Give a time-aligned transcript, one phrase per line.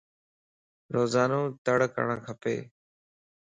[0.95, 2.43] روزانو تڙ ڪرڻ کپ